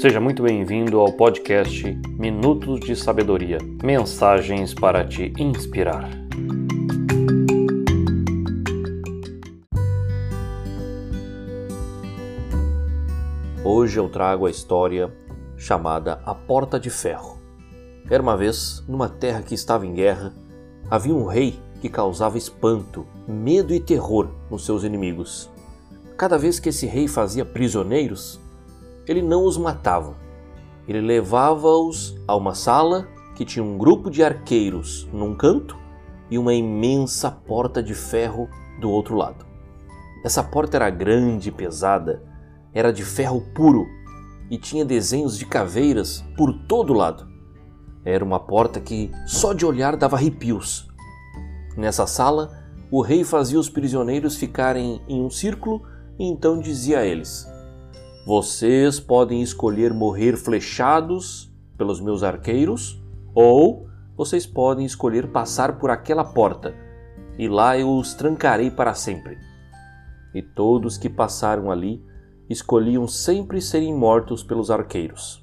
[0.00, 1.82] Seja muito bem-vindo ao podcast
[2.16, 6.08] Minutos de Sabedoria mensagens para te inspirar.
[13.64, 15.12] Hoje eu trago a história
[15.56, 17.40] chamada A Porta de Ferro.
[18.08, 20.32] Era uma vez, numa terra que estava em guerra,
[20.88, 25.50] havia um rei que causava espanto, medo e terror nos seus inimigos.
[26.16, 28.40] Cada vez que esse rei fazia prisioneiros,
[29.08, 30.14] ele não os matava.
[30.86, 35.76] Ele levava-os a uma sala que tinha um grupo de arqueiros num canto
[36.30, 38.48] e uma imensa porta de ferro
[38.80, 39.46] do outro lado.
[40.24, 42.22] Essa porta era grande e pesada,
[42.72, 43.86] era de ferro puro
[44.50, 47.26] e tinha desenhos de caveiras por todo lado.
[48.04, 50.88] Era uma porta que só de olhar dava arrepios.
[51.76, 52.50] Nessa sala,
[52.90, 55.82] o rei fazia os prisioneiros ficarem em um círculo
[56.18, 57.46] e então dizia a eles:
[58.28, 63.02] Vocês podem escolher morrer flechados pelos meus arqueiros,
[63.34, 66.74] ou vocês podem escolher passar por aquela porta,
[67.38, 69.38] e lá eu os trancarei para sempre.
[70.34, 72.04] E todos que passaram ali
[72.50, 75.42] escolhiam sempre serem mortos pelos arqueiros.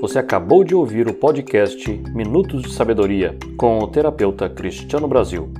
[0.00, 5.52] Você acabou de ouvir o podcast Minutos de Sabedoria com o terapeuta Cristiano Brasil.